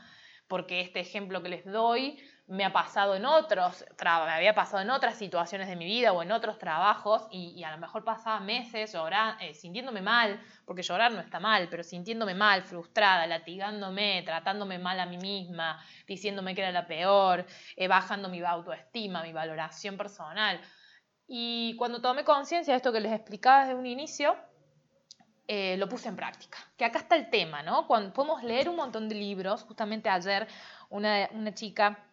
porque 0.47 0.81
este 0.81 0.99
ejemplo 0.99 1.41
que 1.41 1.49
les 1.49 1.65
doy 1.65 2.21
me 2.49 2.65
ha 2.65 2.73
pasado 2.73 3.15
en 3.15 3.25
otros, 3.27 3.85
me 4.01 4.09
había 4.09 4.55
pasado 4.55 4.81
en 4.81 4.89
otras 4.89 5.15
situaciones 5.15 5.67
de 5.67 5.75
mi 5.75 5.85
vida 5.85 6.13
o 6.13 6.23
en 6.23 6.31
otros 6.31 6.57
trabajos 6.57 7.27
y, 7.29 7.63
a 7.63 7.69
lo 7.69 7.77
mejor 7.77 8.03
pasaba 8.03 8.39
meses 8.39 8.91
llorando, 8.91 9.43
eh, 9.43 9.53
sintiéndome 9.53 10.01
mal, 10.01 10.41
porque 10.65 10.81
llorar 10.81 11.11
no 11.11 11.19
está 11.19 11.39
mal, 11.39 11.67
pero 11.69 11.83
sintiéndome 11.83 12.33
mal, 12.33 12.63
frustrada, 12.63 13.27
latigándome, 13.27 14.23
tratándome 14.25 14.79
mal 14.79 14.99
a 14.99 15.05
mí 15.05 15.17
misma, 15.17 15.79
diciéndome 16.07 16.55
que 16.55 16.61
era 16.61 16.71
la 16.71 16.87
peor, 16.87 17.45
eh, 17.75 17.87
bajando 17.87 18.29
mi 18.29 18.41
autoestima, 18.41 19.21
mi 19.21 19.31
valoración 19.31 19.95
personal. 19.95 20.59
Y 21.27 21.75
cuando 21.77 22.01
tomé 22.01 22.23
conciencia 22.23 22.73
de 22.73 22.77
esto 22.77 22.91
que 22.91 22.99
les 22.99 23.13
explicaba 23.13 23.59
desde 23.61 23.75
un 23.75 23.85
inicio, 23.85 24.35
eh, 25.47 25.77
lo 25.77 25.87
puse 25.87 26.09
en 26.09 26.15
práctica. 26.15 26.57
Que 26.75 26.85
acá 26.85 26.97
está 26.97 27.15
el 27.15 27.29
tema, 27.29 27.61
¿no? 27.61 27.85
Cuando 27.85 28.11
podemos 28.11 28.41
leer 28.41 28.69
un 28.69 28.75
montón 28.75 29.07
de 29.07 29.13
libros, 29.13 29.61
justamente 29.61 30.09
ayer 30.09 30.47
una, 30.89 31.29
una 31.31 31.53
chica 31.53 32.08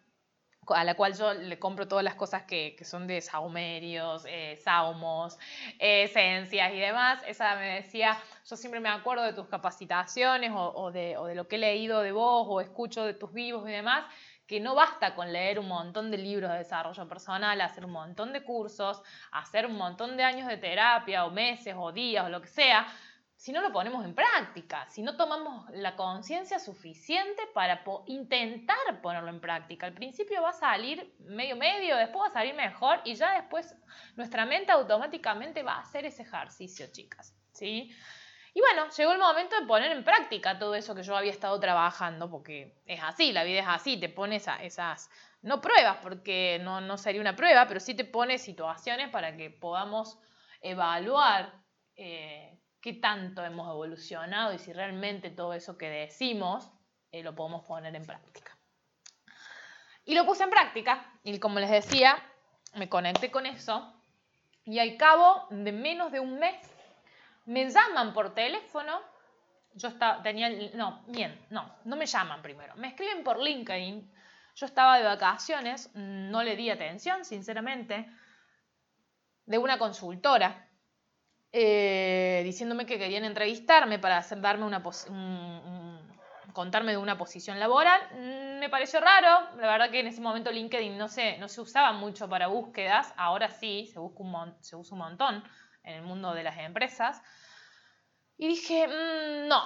a 0.69 0.83
la 0.83 0.95
cual 0.95 1.15
yo 1.17 1.33
le 1.33 1.59
compro 1.59 1.87
todas 1.87 2.03
las 2.03 2.15
cosas 2.15 2.43
que, 2.43 2.75
que 2.77 2.85
son 2.85 3.07
de 3.07 3.21
saumerios, 3.21 4.25
eh, 4.27 4.57
saumos, 4.61 5.37
esencias 5.79 6.73
y 6.73 6.79
demás. 6.79 7.21
Esa 7.27 7.55
me 7.55 7.75
decía, 7.75 8.17
yo 8.45 8.55
siempre 8.55 8.79
me 8.79 8.89
acuerdo 8.89 9.23
de 9.23 9.33
tus 9.33 9.47
capacitaciones 9.47 10.51
o, 10.51 10.73
o, 10.75 10.91
de, 10.91 11.17
o, 11.17 11.25
de, 11.25 11.35
lo 11.35 11.47
que 11.47 11.55
he 11.55 11.59
leído 11.59 12.01
de 12.01 12.11
vos 12.11 12.45
o 12.49 12.61
escucho 12.61 13.03
de 13.03 13.13
tus 13.13 13.33
vivos 13.33 13.67
y 13.67 13.71
demás, 13.71 14.05
que 14.47 14.59
no 14.61 14.75
basta 14.75 15.13
con 15.13 15.33
leer 15.33 15.59
un 15.59 15.67
montón 15.67 16.09
de 16.09 16.17
libros 16.17 16.49
de 16.51 16.59
desarrollo 16.59 17.07
personal, 17.07 17.59
hacer 17.59 17.85
un 17.85 17.91
montón 17.91 18.31
de 18.31 18.43
cursos, 18.43 19.01
hacer 19.31 19.65
un 19.65 19.75
montón 19.75 20.15
de 20.15 20.23
años 20.23 20.47
de 20.47 20.57
terapia 20.57 21.25
o 21.25 21.31
meses 21.31 21.75
o 21.77 21.91
días 21.91 22.25
o 22.25 22.29
lo 22.29 22.41
que 22.41 22.47
sea, 22.47 22.87
si 23.37 23.51
no 23.51 23.61
lo 23.61 23.71
ponemos 23.71 24.03
en 24.03 24.15
práctica, 24.15 24.89
si 24.89 25.03
no 25.03 25.15
tomamos 25.15 25.69
la 25.69 25.95
conciencia 25.95 26.57
suficiente 26.57 27.43
para 27.53 27.83
intentar 28.07 28.77
ponerlo 29.01 29.29
en 29.29 29.39
práctica. 29.39 29.85
Al 29.85 29.93
principio 29.93 30.41
va 30.41 30.49
a 30.49 30.53
salir 30.53 31.15
medio 31.19 31.55
medio, 31.55 31.95
después 31.97 32.23
va 32.23 32.27
a 32.27 32.33
salir 32.33 32.55
mejor 32.55 32.99
y 33.05 33.13
ya 33.13 33.33
después 33.39 33.75
nuestra 34.15 34.45
mente 34.47 34.71
automáticamente 34.71 35.61
va 35.61 35.75
a 35.75 35.81
hacer 35.81 36.05
ese 36.05 36.23
ejercicio, 36.23 36.87
chicas. 36.91 37.35
¿sí? 37.51 37.95
Y 38.55 38.59
bueno, 38.59 38.89
llegó 38.89 39.11
el 39.11 39.19
momento 39.19 39.59
de 39.59 39.67
poner 39.67 39.91
en 39.91 40.03
práctica 40.03 40.57
todo 40.57 40.73
eso 40.73 40.95
que 40.95 41.03
yo 41.03 41.15
había 41.15 41.31
estado 41.31 41.59
trabajando, 41.59 42.31
porque 42.31 42.81
es 42.87 42.99
así, 43.03 43.31
la 43.31 43.43
vida 43.43 43.59
es 43.59 43.67
así, 43.67 43.99
te 43.99 44.09
pones 44.09 44.47
a 44.47 44.63
esas, 44.63 45.11
no 45.43 45.61
pruebas, 45.61 45.97
porque 46.01 46.59
no, 46.63 46.81
no 46.81 46.97
sería 46.97 47.21
una 47.21 47.35
prueba, 47.35 47.67
pero 47.67 47.79
sí 47.79 47.93
te 47.93 48.03
pone 48.03 48.39
situaciones 48.39 49.09
para 49.09 49.37
que 49.37 49.51
podamos 49.51 50.17
evaluar 50.59 51.53
eh, 51.95 52.57
qué 52.87 52.93
tanto 52.93 53.43
hemos 53.43 53.69
evolucionado 53.69 54.53
y 54.53 54.59
si 54.59 54.71
realmente 54.71 55.29
todo 55.29 55.51
eso 55.51 55.77
que 55.77 55.89
decimos 55.89 56.71
eh, 57.11 57.21
lo 57.21 57.35
podemos 57.35 57.65
poner 57.65 57.93
en 57.93 58.05
práctica. 58.05 58.57
Y 60.05 60.15
lo 60.15 60.25
puse 60.25 60.45
en 60.45 60.49
práctica, 60.49 61.05
y 61.21 61.37
como 61.37 61.59
les 61.59 61.69
decía, 61.69 62.17
me 62.75 62.87
conecté 62.87 63.29
con 63.29 63.45
eso, 63.45 63.93
y 64.63 64.79
al 64.79 64.95
cabo 64.95 65.47
de 65.49 65.73
menos 65.73 66.13
de 66.13 66.21
un 66.21 66.39
mes 66.39 66.55
me 67.43 67.69
llaman 67.69 68.13
por 68.13 68.33
teléfono, 68.33 69.01
yo 69.73 69.89
estaba, 69.89 70.23
tenía, 70.23 70.49
no, 70.73 71.03
bien, 71.07 71.45
no, 71.49 71.69
no 71.83 71.97
me 71.97 72.05
llaman 72.05 72.41
primero, 72.41 72.73
me 72.77 72.87
escriben 72.87 73.21
por 73.21 73.37
LinkedIn, 73.43 74.09
yo 74.55 74.65
estaba 74.65 74.97
de 74.97 75.03
vacaciones, 75.03 75.93
no 75.93 76.41
le 76.41 76.55
di 76.55 76.69
atención, 76.69 77.25
sinceramente, 77.25 78.09
de 79.45 79.57
una 79.57 79.77
consultora, 79.77 80.66
eh, 81.51 82.41
diciéndome 82.43 82.85
que 82.85 82.97
querían 82.97 83.23
entrevistarme 83.23 83.99
para 83.99 84.21
darme 84.37 84.65
una 84.65 84.83
un, 85.09 85.15
un, 85.15 86.17
contarme 86.53 86.91
de 86.91 86.97
una 86.97 87.17
posición 87.17 87.59
laboral. 87.59 88.01
Mm, 88.13 88.59
me 88.59 88.69
pareció 88.69 88.99
raro, 88.99 89.55
la 89.57 89.67
verdad 89.67 89.91
que 89.91 89.99
en 89.99 90.07
ese 90.07 90.21
momento 90.21 90.51
LinkedIn 90.51 90.97
no 90.97 91.07
se, 91.07 91.37
no 91.37 91.47
se 91.47 91.61
usaba 91.61 91.93
mucho 91.93 92.27
para 92.27 92.47
búsquedas, 92.47 93.13
ahora 93.15 93.49
sí, 93.49 93.89
se, 93.93 93.99
busca 93.99 94.23
un, 94.23 94.55
se 94.61 94.75
usa 94.75 94.95
un 94.95 94.99
montón 94.99 95.43
en 95.83 95.95
el 95.95 96.01
mundo 96.01 96.33
de 96.33 96.43
las 96.43 96.57
empresas. 96.57 97.21
Y 98.37 98.47
dije, 98.47 98.87
mmm, 98.87 99.47
no. 99.47 99.63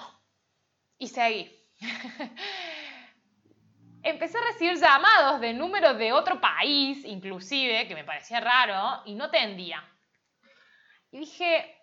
Y 0.98 1.08
seguí. 1.08 1.50
Empecé 4.04 4.38
a 4.38 4.42
recibir 4.52 4.78
llamados 4.78 5.42
de 5.42 5.54
números 5.54 5.98
de 5.98 6.12
otro 6.12 6.42
país, 6.42 7.06
inclusive, 7.06 7.88
que 7.88 7.96
me 7.96 8.04
parecía 8.04 8.40
raro, 8.40 9.04
y 9.06 9.14
no 9.16 9.30
tendía. 9.30 9.84
Y 11.12 11.20
dije, 11.20 11.76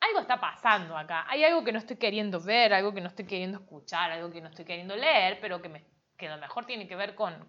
algo 0.00 0.20
está 0.20 0.38
pasando 0.38 0.96
acá. 0.96 1.24
Hay 1.28 1.44
algo 1.44 1.64
que 1.64 1.72
no 1.72 1.78
estoy 1.78 1.96
queriendo 1.96 2.40
ver, 2.40 2.72
algo 2.72 2.94
que 2.94 3.00
no 3.00 3.08
estoy 3.08 3.26
queriendo 3.26 3.58
escuchar, 3.58 4.10
algo 4.10 4.30
que 4.30 4.40
no 4.40 4.48
estoy 4.48 4.64
queriendo 4.64 4.96
leer, 4.96 5.38
pero 5.40 5.60
que, 5.60 5.68
a 6.26 6.34
lo 6.34 6.38
mejor 6.38 6.66
tiene 6.66 6.86
que 6.86 6.96
ver 6.96 7.14
con, 7.14 7.48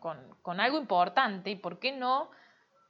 algo 0.59 0.77
importante. 0.77 1.49
Y 1.51 1.55
por 1.55 1.79
qué 1.79 1.91
no, 1.91 2.31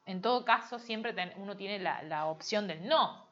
en 0.05 0.21
todo 0.21 0.45
caso, 0.45 0.79
siempre 0.79 1.13
uno 1.37 1.57
tiene 1.57 1.79
la, 1.79 2.03
la 2.03 2.27
opción 2.27 2.67
del 2.67 2.87
no 2.87 3.27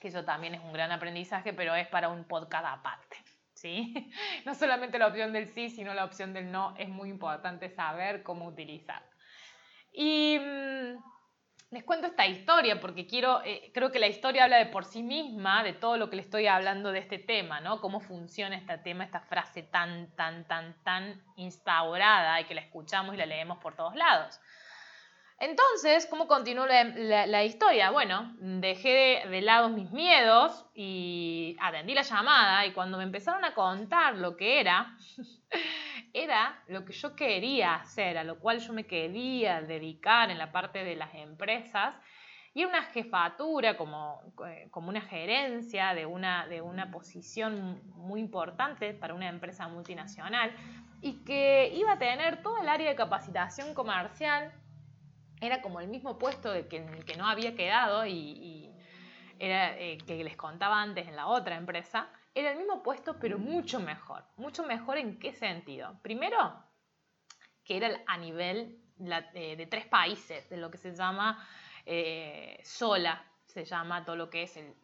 que 0.00 0.08
eso 0.08 0.24
también 0.24 0.54
es 0.54 0.60
un 0.62 0.72
gran 0.72 0.92
aprendizaje, 0.92 1.52
pero 1.52 1.74
es 1.74 1.88
para 1.88 2.08
un 2.08 2.24
podcast 2.24 2.66
aparte. 2.66 3.16
¿sí? 3.54 4.10
No 4.44 4.54
solamente 4.54 4.98
la 4.98 5.08
opción 5.08 5.32
del 5.32 5.48
sí, 5.48 5.70
sino 5.70 5.94
la 5.94 6.04
opción 6.04 6.32
del 6.32 6.50
no, 6.50 6.74
es 6.76 6.88
muy 6.88 7.08
importante 7.08 7.70
saber 7.70 8.22
cómo 8.22 8.46
utilizar. 8.46 9.02
Y 9.92 10.38
mmm, 10.38 10.96
les 11.76 11.84
cuento 11.84 12.06
esta 12.06 12.26
historia 12.26 12.80
porque 12.80 13.06
quiero, 13.06 13.42
eh, 13.44 13.70
creo 13.74 13.92
que 13.92 13.98
la 13.98 14.06
historia 14.06 14.44
habla 14.44 14.56
de 14.56 14.64
por 14.64 14.86
sí 14.86 15.02
misma, 15.02 15.62
de 15.62 15.74
todo 15.74 15.98
lo 15.98 16.08
que 16.08 16.16
le 16.16 16.22
estoy 16.22 16.46
hablando 16.46 16.90
de 16.90 17.00
este 17.00 17.18
tema, 17.18 17.60
¿no? 17.60 17.82
Cómo 17.82 18.00
funciona 18.00 18.56
este 18.56 18.78
tema, 18.78 19.04
esta 19.04 19.20
frase 19.20 19.62
tan, 19.62 20.10
tan, 20.16 20.48
tan, 20.48 20.74
tan 20.82 21.22
instaurada 21.36 22.40
y 22.40 22.44
que 22.44 22.54
la 22.54 22.62
escuchamos 22.62 23.14
y 23.14 23.18
la 23.18 23.26
leemos 23.26 23.58
por 23.58 23.76
todos 23.76 23.94
lados. 23.94 24.40
Entonces, 25.38 26.06
¿cómo 26.06 26.26
continuó 26.26 26.66
la, 26.66 27.44
historia? 27.44 27.90
Bueno, 27.90 28.34
dejé 28.40 29.22
de, 29.24 29.30
de, 29.30 29.42
lado 29.42 29.68
mis 29.68 29.90
miedos 29.90 30.64
y 30.74 31.56
atendí 31.60 31.92
la 31.94 32.02
llamada 32.02 32.64
y 32.64 32.72
cuando 32.72 32.96
me 32.96 33.04
empezaron 33.04 33.44
a 33.44 33.52
contar 33.52 34.16
lo 34.16 34.34
que 34.34 34.60
era, 34.60 34.96
era 36.14 36.62
lo 36.68 36.86
que 36.86 36.94
yo 36.94 37.14
quería 37.14 37.74
hacer, 37.74 38.16
a 38.16 38.24
lo 38.24 38.38
cual 38.38 38.60
yo 38.60 38.72
me 38.72 38.86
quería 38.86 39.60
dedicar 39.60 40.30
en 40.30 40.38
la 40.38 40.52
parte 40.52 40.84
de 40.84 40.96
las 40.96 41.14
empresas 41.14 41.94
y 42.54 42.64
una 42.64 42.84
jefatura 42.84 43.76
como, 43.76 44.22
eh, 44.48 44.68
como 44.70 44.88
una 44.88 45.02
gerencia 45.02 45.92
de 45.92 46.06
una, 46.06 46.46
de 46.46 46.62
una 46.62 46.90
posición 46.90 47.82
muy 47.94 48.20
importante 48.20 48.94
para 48.94 49.12
una 49.12 49.28
empresa 49.28 49.68
multinacional 49.68 50.56
y 51.02 51.22
que 51.24 51.70
iba 51.74 51.92
a 51.92 51.98
tener 51.98 52.42
todo 52.42 52.56
el 52.56 52.70
área 52.70 52.88
de 52.88 52.96
capacitación 52.96 53.74
comercial 53.74 54.50
era 55.40 55.62
como 55.62 55.80
el 55.80 55.88
mismo 55.88 56.18
puesto 56.18 56.52
de 56.52 56.66
que, 56.66 56.78
en 56.78 56.88
el 56.88 57.04
que 57.04 57.16
no 57.16 57.26
había 57.26 57.54
quedado 57.54 58.06
y, 58.06 58.12
y 58.12 58.76
era 59.38 59.78
eh, 59.78 59.98
que 60.06 60.22
les 60.24 60.36
contaba 60.36 60.80
antes 60.80 61.06
en 61.06 61.16
la 61.16 61.26
otra 61.26 61.56
empresa, 61.56 62.08
era 62.34 62.50
el 62.52 62.58
mismo 62.58 62.82
puesto 62.82 63.18
pero 63.18 63.38
mucho 63.38 63.80
mejor. 63.80 64.24
Mucho 64.36 64.64
mejor 64.64 64.98
en 64.98 65.18
qué 65.18 65.32
sentido. 65.32 65.98
Primero, 66.02 66.62
que 67.64 67.76
era 67.76 68.02
a 68.06 68.16
nivel 68.18 68.80
de, 68.96 69.56
de 69.56 69.66
tres 69.66 69.86
países, 69.86 70.48
de 70.48 70.56
lo 70.56 70.70
que 70.70 70.78
se 70.78 70.94
llama 70.94 71.46
eh, 71.84 72.60
sola, 72.64 73.24
se 73.44 73.64
llama 73.64 74.04
todo 74.04 74.16
lo 74.16 74.28
que 74.28 74.42
es, 74.42 74.56
el, 74.56 74.74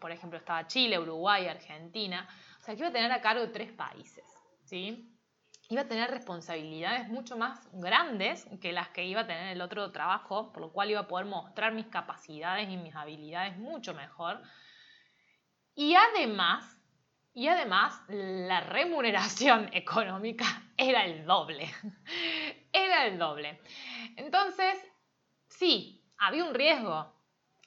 por 0.00 0.10
ejemplo, 0.10 0.38
estaba 0.38 0.66
Chile, 0.66 0.98
Uruguay, 0.98 1.46
Argentina, 1.46 2.28
o 2.58 2.62
sea, 2.62 2.74
que 2.74 2.80
iba 2.80 2.88
a 2.88 2.92
tener 2.92 3.12
a 3.12 3.20
cargo 3.20 3.50
tres 3.50 3.72
países, 3.72 4.24
¿sí? 4.64 5.13
Iba 5.68 5.82
a 5.82 5.88
tener 5.88 6.10
responsabilidades 6.10 7.08
mucho 7.08 7.36
más 7.36 7.68
grandes 7.72 8.46
que 8.60 8.72
las 8.72 8.88
que 8.88 9.04
iba 9.04 9.22
a 9.22 9.26
tener 9.26 9.52
el 9.52 9.62
otro 9.62 9.90
trabajo, 9.92 10.52
por 10.52 10.60
lo 10.60 10.72
cual 10.72 10.90
iba 10.90 11.00
a 11.00 11.08
poder 11.08 11.26
mostrar 11.26 11.72
mis 11.72 11.86
capacidades 11.86 12.68
y 12.68 12.76
mis 12.76 12.94
habilidades 12.94 13.56
mucho 13.56 13.94
mejor. 13.94 14.42
Y 15.74 15.94
además, 15.94 16.78
y 17.32 17.48
además 17.48 18.00
la 18.08 18.60
remuneración 18.60 19.70
económica 19.72 20.44
era 20.76 21.04
el 21.04 21.24
doble. 21.24 21.70
era 22.72 23.06
el 23.06 23.18
doble. 23.18 23.60
Entonces, 24.16 24.76
sí, 25.48 26.04
había 26.18 26.44
un 26.44 26.54
riesgo 26.54 27.12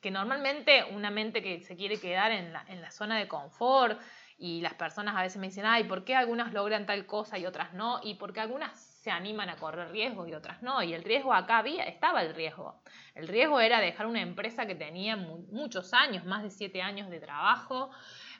que 0.01 0.11
normalmente 0.11 0.83
una 0.83 1.09
mente 1.09 1.41
que 1.41 1.61
se 1.61 1.75
quiere 1.75 1.99
quedar 1.99 2.31
en 2.31 2.53
la, 2.53 2.63
en 2.67 2.81
la 2.81 2.91
zona 2.91 3.17
de 3.17 3.27
confort, 3.27 3.99
y 4.39 4.61
las 4.61 4.75
personas 4.75 5.15
a 5.15 5.23
veces 5.23 5.39
me 5.39 5.47
dicen, 5.47 5.65
ay, 5.65 5.85
¿por 5.85 6.03
qué 6.03 6.15
algunas 6.15 6.53
logran 6.53 6.85
tal 6.85 7.07
cosa 7.07 7.39
y 7.39 7.47
otras 7.47 7.73
no? 7.73 7.99
Y 8.03 8.15
por 8.15 8.33
qué 8.33 8.41
algunas 8.41 8.79
se 8.79 9.09
animan 9.09 9.49
a 9.49 9.55
correr 9.55 9.89
riesgos 9.89 10.29
y 10.29 10.33
otras 10.35 10.61
no. 10.61 10.83
Y 10.83 10.93
el 10.93 11.03
riesgo 11.03 11.33
acá 11.33 11.57
había, 11.57 11.85
estaba 11.85 12.21
el 12.21 12.35
riesgo. 12.35 12.83
El 13.15 13.27
riesgo 13.27 13.59
era 13.59 13.79
dejar 13.79 14.05
una 14.05 14.21
empresa 14.21 14.67
que 14.67 14.75
tenía 14.75 15.15
muchos 15.15 15.91
años, 15.93 16.23
más 16.25 16.43
de 16.43 16.51
siete 16.51 16.83
años 16.83 17.09
de 17.09 17.19
trabajo, 17.19 17.89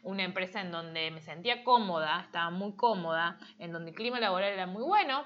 una 0.04 0.24
empresa 0.24 0.62
en 0.62 0.72
donde 0.72 1.10
me 1.10 1.22
sentía 1.22 1.63
cómoda, 1.63 2.22
estaba 2.22 2.51
muy 2.51 2.75
cómoda, 2.75 3.39
en 3.58 3.72
donde 3.72 3.89
el 3.89 3.96
clima 3.96 4.20
laboral 4.20 4.54
era 4.54 4.68
muy 4.68 4.84
bueno, 4.84 5.25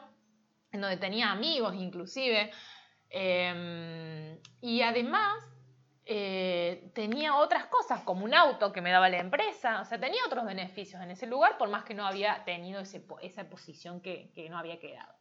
en 0.72 0.80
donde 0.80 0.96
tenía 0.96 1.32
amigos 1.32 1.76
inclusive. 1.76 2.50
Eh, 3.10 4.40
y 4.62 4.82
además 4.84 5.52
eh, 6.06 6.92
tenía 6.96 7.36
otras 7.36 7.66
cosas, 7.68 8.02
como 8.02 8.26
un 8.26 8.34
auto 8.34 8.74
que 8.74 8.82
me 8.82 8.92
daba 8.92 9.10
la 9.10 9.20
empresa, 9.20 9.82
o 9.82 9.86
sea, 9.86 10.00
tenía 10.00 10.26
otros 10.26 10.46
beneficios 10.46 11.02
en 11.02 11.12
ese 11.12 11.28
lugar, 11.28 11.58
por 11.58 11.70
más 11.70 11.84
que 11.84 11.94
no 11.94 12.06
había 12.06 12.44
tenido 12.44 12.82
esa 12.82 13.50
posición 13.50 14.02
que, 14.02 14.32
no 14.50 14.58
había 14.58 14.80
quedado. 14.80 15.14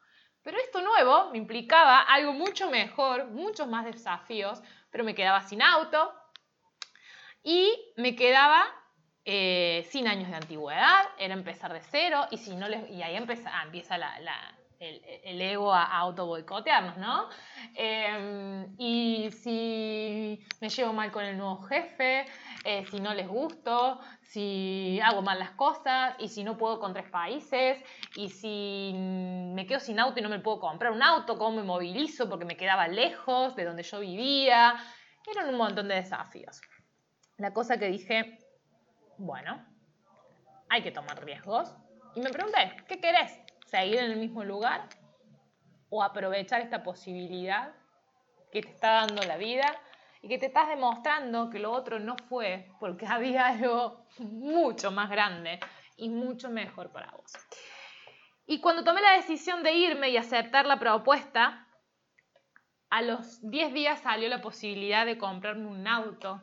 Pero 0.42 0.56
esto 0.58 0.80
nuevo 0.80 1.30
me 1.30 1.38
implicaba 1.38 2.00
algo 2.00 2.32
mucho 2.32 2.70
mejor, 2.70 3.26
muchos 3.26 3.68
más 3.68 3.84
desafíos, 3.84 4.62
pero 4.90 5.04
me 5.04 5.14
quedaba 5.14 5.42
sin 5.42 5.60
auto 5.60 6.14
y 7.42 7.92
me 7.96 8.16
quedaba 8.16 8.64
eh, 9.26 9.87
sin 9.90 10.08
años 10.08 10.30
de 10.30 10.37
antigüedad, 10.37 11.04
era 11.18 11.34
empezar 11.34 11.75
de 11.75 11.82
cero 11.82 12.26
y, 12.30 12.38
si 12.38 12.56
no 12.56 12.68
les, 12.68 12.88
y 12.90 13.02
ahí 13.02 13.16
empieza, 13.16 13.50
ah, 13.52 13.66
la, 13.99 14.58
el, 14.80 15.40
ego 15.42 15.72
a, 15.72 15.84
auto 15.84 16.26
boicotearnos, 16.26 16.96
¿no? 16.96 17.28
Em, 17.75 18.75
y 18.78 19.30
si 19.30 20.40
me 20.60 20.68
llevo 20.70 20.92
mal 20.92 21.12
con 21.12 21.25
el 21.25 21.37
nuevo 21.37 21.60
jefe, 21.62 22.25
eh, 22.64 22.84
si 22.87 22.99
no 22.99 23.12
les 23.12 23.28
gusto, 23.28 24.00
si 24.22 24.99
hago 25.02 25.20
mal 25.22 25.38
las 25.38 25.50
cosas, 25.50 26.14
y 26.18 26.28
si 26.28 26.44
no 26.44 26.56
puedo 26.56 26.80
con 26.80 26.94
tres 26.94 27.10
países, 27.10 27.78
y 28.16 28.30
si 28.30 28.92
me 28.94 29.66
quedo 29.66 29.80
sin 29.80 30.00
auto 30.00 30.18
y 30.18 30.22
no 30.22 30.30
me 30.30 30.40
puedo 30.40 30.60
comprar 30.60 30.92
un 30.92 31.02
auto, 31.02 31.37
cómo 31.37 31.58
me 31.58 31.62
movilizo 31.62 32.28
porque 32.28 32.46
me 32.46 32.56
quedaba 32.56 32.88
lejos 32.88 33.54
de 33.56 33.64
donde 33.64 33.82
yo 33.82 34.00
vivía. 34.00 34.76
Eran 35.30 35.50
un 35.50 35.56
montón 35.56 35.88
de 35.88 35.96
desafíos. 35.96 36.60
La 37.37 37.52
cosa 37.52 37.78
que 37.78 37.87
dije, 37.87 38.38
bueno, 39.18 39.62
hay 40.70 40.82
que 40.82 40.90
tomar 40.90 41.22
riesgos. 41.22 41.75
Y 42.14 42.20
me 42.20 42.30
pregunté, 42.30 42.76
¿qué 42.88 42.99
querés? 42.99 43.50
Seguir 43.71 43.99
en 43.99 44.11
el 44.11 44.17
mismo 44.17 44.45
lugar 44.45 44.89
o 45.89 46.03
aprovechar 46.03 46.61
esta 46.61 46.83
posibilidad 46.83 47.73
que 48.53 48.62
te 48.62 48.71
está 48.71 48.93
dando 48.93 49.23
la 49.23 49.37
vida 49.37 49.67
y 50.23 50.29
que 50.29 50.39
te 50.39 50.47
estás 50.47 50.69
demostrando 50.69 51.50
que 51.50 51.59
lo 51.59 51.73
otro 51.73 51.99
no 51.99 52.17
fue 52.29 52.71
porque 52.79 53.07
había 53.09 53.47
algo 53.47 54.07
mucho 54.19 54.91
más 54.91 55.11
grande 55.11 55.61
y 55.97 56.09
mucho 56.09 56.50
mejor 56.50 56.91
para 56.91 57.11
vos. 57.12 57.33
Y 58.47 58.61
cuando 58.61 58.83
tomé 58.83 59.00
la 59.00 59.12
decisión 59.12 59.62
de 59.62 59.73
irme 59.73 60.11
y 60.11 60.17
aceptar 60.17 60.67
la 60.67 60.79
propuesta, 60.79 61.69
a 62.89 63.03
los 63.03 63.49
10 63.49 63.73
días 63.73 64.00
salió 64.00 64.29
la 64.29 64.41
posibilidad 64.41 65.07
de 65.07 65.19
comprarme 65.19 65.69
un 65.69 65.87
auto 65.87 66.41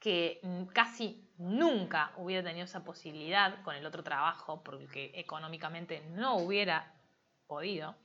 que 0.00 0.40
casi 0.72 1.21
nunca 1.42 2.12
hubiera 2.16 2.42
tenido 2.46 2.64
esa 2.64 2.84
posibilidad 2.84 3.62
con 3.62 3.74
el 3.74 3.84
otro 3.84 4.02
trabajo, 4.02 4.62
porque 4.62 5.10
económicamente 5.14 6.02
no 6.10 6.36
hubiera 6.36 6.94
podido, 7.46 7.96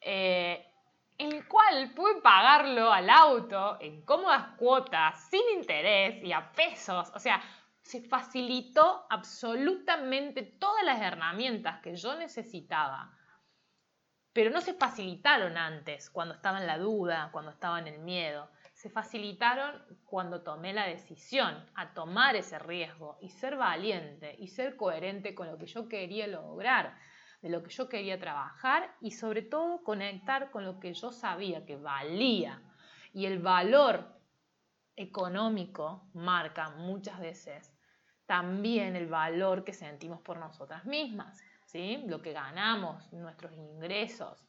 eh, 0.00 0.66
el 1.18 1.46
cual 1.48 1.92
pude 1.94 2.20
pagarlo 2.20 2.92
al 2.92 3.10
auto 3.10 3.78
en 3.80 4.02
cómodas 4.02 4.56
cuotas, 4.56 5.28
sin 5.28 5.42
interés 5.56 6.22
y 6.22 6.32
a 6.32 6.50
pesos. 6.52 7.10
O 7.14 7.18
sea, 7.18 7.42
se 7.82 8.00
facilitó 8.02 9.06
absolutamente 9.10 10.42
todas 10.42 10.84
las 10.84 11.00
herramientas 11.00 11.80
que 11.80 11.96
yo 11.96 12.16
necesitaba, 12.16 13.12
pero 14.32 14.50
no 14.50 14.60
se 14.60 14.74
facilitaron 14.74 15.56
antes, 15.56 16.10
cuando 16.10 16.34
estaba 16.34 16.60
en 16.60 16.66
la 16.66 16.78
duda, 16.78 17.28
cuando 17.32 17.50
estaba 17.50 17.78
en 17.78 17.88
el 17.88 17.98
miedo 17.98 18.50
se 18.84 18.90
facilitaron 18.90 19.82
cuando 20.04 20.42
tomé 20.42 20.74
la 20.74 20.86
decisión 20.86 21.54
a 21.74 21.94
tomar 21.94 22.36
ese 22.36 22.58
riesgo 22.58 23.16
y 23.18 23.30
ser 23.30 23.56
valiente 23.56 24.36
y 24.38 24.48
ser 24.48 24.76
coherente 24.76 25.34
con 25.34 25.46
lo 25.46 25.56
que 25.56 25.64
yo 25.64 25.88
quería 25.88 26.26
lograr, 26.26 26.94
de 27.40 27.48
lo 27.48 27.62
que 27.62 27.70
yo 27.70 27.88
quería 27.88 28.20
trabajar 28.20 28.94
y 29.00 29.12
sobre 29.12 29.40
todo 29.40 29.82
conectar 29.82 30.50
con 30.50 30.66
lo 30.66 30.80
que 30.80 30.92
yo 30.92 31.12
sabía 31.12 31.64
que 31.64 31.76
valía. 31.76 32.60
Y 33.14 33.24
el 33.24 33.38
valor 33.38 34.06
económico 34.96 36.06
marca 36.12 36.68
muchas 36.68 37.18
veces 37.20 37.74
también 38.26 38.96
el 38.96 39.06
valor 39.06 39.64
que 39.64 39.72
sentimos 39.72 40.20
por 40.20 40.36
nosotras 40.36 40.84
mismas, 40.84 41.42
¿sí? 41.64 42.04
lo 42.06 42.20
que 42.20 42.34
ganamos, 42.34 43.10
nuestros 43.14 43.54
ingresos, 43.54 44.46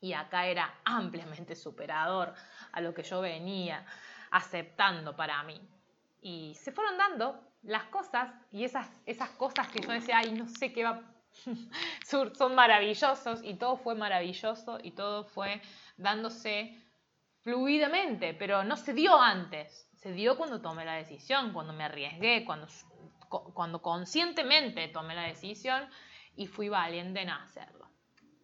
y 0.00 0.12
acá 0.12 0.46
era 0.46 0.80
ampliamente 0.84 1.54
superador 1.54 2.34
a 2.72 2.80
lo 2.80 2.94
que 2.94 3.02
yo 3.02 3.20
venía 3.20 3.84
aceptando 4.30 5.14
para 5.14 5.42
mí. 5.42 5.60
Y 6.22 6.54
se 6.54 6.72
fueron 6.72 6.96
dando 6.96 7.40
las 7.62 7.84
cosas 7.84 8.32
y 8.52 8.64
esas, 8.64 8.88
esas 9.06 9.30
cosas 9.30 9.68
que 9.68 9.80
yo 9.80 9.92
decía, 9.92 10.18
ay, 10.18 10.32
no 10.32 10.48
sé 10.48 10.72
qué 10.72 10.84
va, 10.84 11.02
son 12.34 12.54
maravillosos 12.54 13.40
y 13.42 13.54
todo 13.54 13.76
fue 13.76 13.94
maravilloso 13.94 14.78
y 14.82 14.92
todo 14.92 15.24
fue 15.24 15.60
dándose 15.96 16.76
fluidamente, 17.42 18.34
pero 18.34 18.64
no 18.64 18.76
se 18.76 18.92
dio 18.92 19.18
antes, 19.20 19.88
se 19.94 20.12
dio 20.12 20.36
cuando 20.36 20.60
tomé 20.60 20.84
la 20.84 20.94
decisión, 20.94 21.52
cuando 21.52 21.72
me 21.72 21.84
arriesgué, 21.84 22.44
cuando, 22.44 22.66
cuando 23.28 23.80
conscientemente 23.80 24.88
tomé 24.88 25.14
la 25.14 25.22
decisión 25.22 25.88
y 26.36 26.46
fui 26.46 26.68
valiente 26.68 27.20
en 27.20 27.30
hacerlo. 27.30 27.89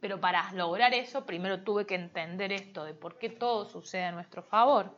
Pero 0.06 0.20
para 0.20 0.52
lograr 0.52 0.94
eso, 0.94 1.26
primero 1.26 1.64
tuve 1.64 1.84
que 1.84 1.96
entender 1.96 2.52
esto 2.52 2.84
de 2.84 2.94
por 2.94 3.18
qué 3.18 3.28
todo 3.28 3.64
sucede 3.68 4.04
a 4.04 4.12
nuestro 4.12 4.40
favor, 4.40 4.96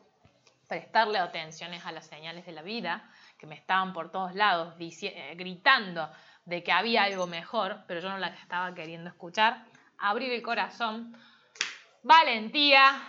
prestarle 0.68 1.18
atenciones 1.18 1.87
a 1.87 1.92
las 1.92 2.04
señales 2.04 2.44
de 2.44 2.52
la 2.52 2.61
vida, 2.61 3.11
que 3.38 3.46
me 3.46 3.54
estaban 3.54 3.94
por 3.94 4.12
todos 4.12 4.35
lados 4.35 4.74
eh, 4.78 5.35
gritando 5.35 6.11
de 6.44 6.62
que 6.62 6.72
había 6.72 7.04
algo 7.04 7.26
mejor, 7.26 7.85
pero 7.87 8.00
yo 8.00 8.11
no 8.11 8.18
la 8.18 8.26
estaba 8.26 8.74
queriendo 8.74 9.09
escuchar, 9.09 9.64
abrir 9.96 10.30
el 10.30 10.42
corazón, 10.42 11.16
valentía, 12.02 13.00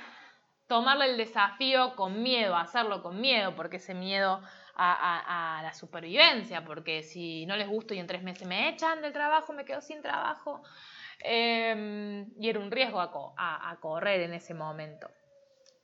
tomarle 0.67 1.07
el 1.07 1.17
desafío 1.17 1.97
con 1.97 2.23
miedo, 2.23 2.55
hacerlo 2.55 3.03
con 3.03 3.19
miedo, 3.19 3.57
porque 3.57 3.75
ese 3.75 3.93
miedo 3.93 4.41
a, 4.73 5.57
a, 5.57 5.63
la 5.63 5.73
supervivencia, 5.73 6.63
porque 6.63 7.03
si 7.03 7.45
no 7.45 7.57
les 7.57 7.67
gusto 7.67 7.93
y 7.93 7.99
en 7.99 8.07
tres 8.07 8.23
meses 8.23 8.47
me 8.47 8.69
echan 8.69 9.01
del 9.01 9.11
trabajo, 9.11 9.51
me 9.51 9.65
quedo 9.65 9.81
sin 9.81 10.01
trabajo, 10.01 10.63
Em, 11.19 12.31
y 12.39 12.49
era 12.49 12.59
un 12.59 12.71
riesgo 12.71 13.01
a, 13.01 13.77
correr 13.81 14.21
en 14.21 14.33
ese 14.33 14.53
momento. 14.53 15.09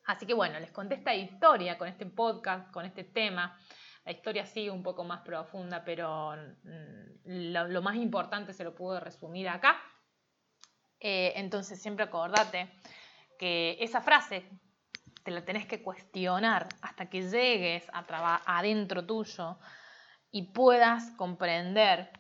Así 0.05 0.25
que 0.25 0.33
bueno, 0.33 0.59
les 0.59 0.71
conté 0.71 0.95
esta 0.95 1.13
historia 1.13 1.77
con 1.77 1.87
este 1.87 2.05
podcast, 2.05 2.71
con 2.71 2.85
este 2.85 3.03
tema. 3.03 3.57
La 4.05 4.11
historia 4.11 4.45
sigue 4.45 4.69
un 4.69 4.83
poco 4.83 5.03
más 5.03 5.21
profunda, 5.21 5.83
pero 5.83 6.35
mm, 6.35 7.51
lo, 7.51 7.81
más 7.81 7.95
importante 7.95 8.53
se 8.53 8.63
lo 8.63 8.75
pude 8.75 8.99
resumir 8.99 9.49
acá. 9.49 9.81
Eh, 10.99 11.33
entonces 11.35 11.81
siempre 11.81 12.05
acordate 12.05 12.71
que 13.37 13.77
esa 13.81 14.01
frase 14.01 14.47
te 15.23 15.31
la 15.31 15.43
tenés 15.43 15.65
que 15.65 15.81
cuestionar 15.81 16.69
hasta 16.81 17.09
que 17.09 17.27
llegues 17.27 17.85
a 17.91 18.05
adentro 18.45 19.05
tuyo 19.05 19.57
y 20.31 20.53
puedas 20.53 21.11
comprender 21.17 22.11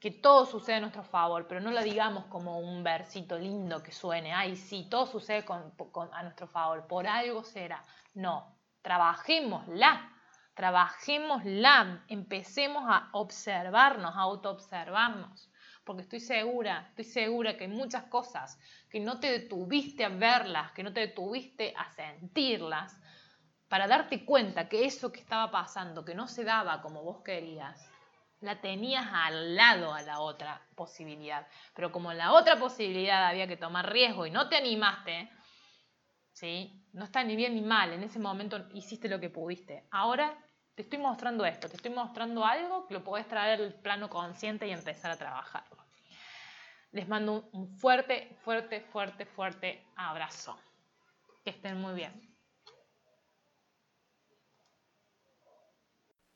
que 0.00 0.10
todo 0.10 0.46
sucede 0.46 0.76
a 0.76 0.80
nuestro 0.80 1.04
favor, 1.04 1.46
pero 1.46 1.60
no 1.60 1.70
lo 1.70 1.82
digamos 1.82 2.24
como 2.26 2.58
un 2.58 2.82
versito 2.82 3.38
lindo 3.38 3.82
que 3.82 3.92
suene, 3.92 4.32
ay, 4.32 4.56
sí, 4.56 4.88
todo 4.88 5.04
sucede 5.04 5.44
a 5.46 6.22
nuestro 6.22 6.46
favor, 6.48 6.86
por 6.86 7.06
algo 7.06 7.44
será. 7.44 7.84
No, 8.14 8.56
trabajémosla, 8.80 10.10
trabajémosla, 10.54 12.04
empecemos 12.08 12.84
a 12.88 13.10
observarnos, 13.12 14.16
a 14.16 14.20
autoobservarnos, 14.20 15.50
porque 15.84 16.02
estoy 16.02 16.20
segura, 16.20 16.86
estoy 16.88 17.04
segura 17.04 17.58
que 17.58 17.64
hay 17.64 17.70
muchas 17.70 18.04
cosas 18.04 18.58
que 18.88 19.00
no 19.00 19.20
te 19.20 19.30
detuviste 19.30 20.02
a 20.02 20.08
verlas, 20.08 20.72
que 20.72 20.82
no 20.82 20.94
te 20.94 21.00
detuviste 21.00 21.74
a 21.76 21.90
sentirlas, 21.90 22.98
para 23.68 23.86
darte 23.86 24.24
cuenta 24.24 24.68
que 24.68 24.86
eso 24.86 25.12
que 25.12 25.20
estaba 25.20 25.50
pasando, 25.50 26.04
que 26.04 26.14
no 26.14 26.26
se 26.26 26.42
daba 26.42 26.80
como 26.80 27.02
vos 27.02 27.22
querías, 27.22 27.89
la 28.40 28.60
tenías 28.60 29.06
al 29.12 29.54
lado 29.54 29.92
a 29.92 30.02
la 30.02 30.20
otra 30.20 30.60
posibilidad. 30.74 31.46
Pero 31.74 31.92
como 31.92 32.12
la 32.12 32.32
otra 32.32 32.56
posibilidad 32.58 33.26
había 33.26 33.46
que 33.46 33.56
tomar 33.56 33.90
riesgo 33.92 34.26
y 34.26 34.30
no 34.30 34.48
te 34.48 34.56
animaste, 34.56 35.30
¿sí? 36.32 36.80
no 36.92 37.04
está 37.04 37.22
ni 37.22 37.36
bien 37.36 37.54
ni 37.54 37.60
mal, 37.60 37.92
en 37.92 38.02
ese 38.02 38.18
momento 38.18 38.66
hiciste 38.72 39.08
lo 39.08 39.20
que 39.20 39.30
pudiste. 39.30 39.86
Ahora 39.90 40.36
te 40.74 40.82
estoy 40.82 40.98
mostrando 40.98 41.44
esto, 41.44 41.68
te 41.68 41.76
estoy 41.76 41.92
mostrando 41.92 42.44
algo 42.44 42.86
que 42.86 42.94
lo 42.94 43.04
puedes 43.04 43.28
traer 43.28 43.60
al 43.60 43.74
plano 43.74 44.08
consciente 44.08 44.66
y 44.66 44.72
empezar 44.72 45.10
a 45.10 45.16
trabajarlo. 45.16 45.76
Les 46.92 47.06
mando 47.06 47.48
un 47.52 47.68
fuerte, 47.68 48.36
fuerte, 48.42 48.80
fuerte, 48.80 49.24
fuerte 49.24 49.86
abrazo. 49.94 50.58
Que 51.44 51.50
estén 51.50 51.80
muy 51.80 51.94
bien. 51.94 52.36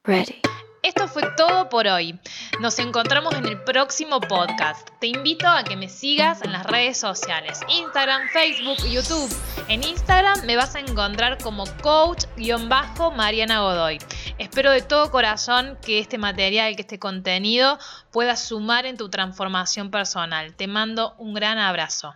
Ready. 0.04 0.53
Esto 0.96 1.08
fue 1.08 1.28
todo 1.36 1.68
por 1.68 1.88
hoy. 1.88 2.20
Nos 2.60 2.78
encontramos 2.78 3.34
en 3.34 3.46
el 3.46 3.60
próximo 3.60 4.20
podcast. 4.20 4.88
Te 5.00 5.08
invito 5.08 5.48
a 5.48 5.64
que 5.64 5.74
me 5.74 5.88
sigas 5.88 6.40
en 6.42 6.52
las 6.52 6.64
redes 6.64 6.98
sociales, 6.98 7.62
Instagram, 7.68 8.28
Facebook, 8.28 8.78
YouTube. 8.88 9.28
En 9.66 9.82
Instagram 9.82 10.46
me 10.46 10.54
vas 10.54 10.76
a 10.76 10.78
encontrar 10.78 11.42
como 11.42 11.64
coach-mariana 11.82 13.58
Godoy. 13.58 13.98
Espero 14.38 14.70
de 14.70 14.82
todo 14.82 15.10
corazón 15.10 15.76
que 15.84 15.98
este 15.98 16.16
material, 16.16 16.76
que 16.76 16.82
este 16.82 17.00
contenido 17.00 17.76
pueda 18.12 18.36
sumar 18.36 18.86
en 18.86 18.96
tu 18.96 19.08
transformación 19.08 19.90
personal. 19.90 20.54
Te 20.54 20.68
mando 20.68 21.16
un 21.18 21.34
gran 21.34 21.58
abrazo. 21.58 22.14